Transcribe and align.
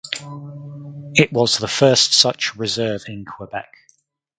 It 1.13 1.31
was 1.31 1.59
the 1.59 1.67
first 1.67 2.15
such 2.15 2.55
reserve 2.55 3.03
in 3.07 3.23
Quebec. 3.23 3.71